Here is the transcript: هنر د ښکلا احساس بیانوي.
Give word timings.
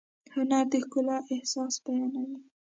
هنر 0.35 0.65
د 0.71 0.73
ښکلا 0.83 1.17
احساس 1.33 1.73
بیانوي. 1.85 2.39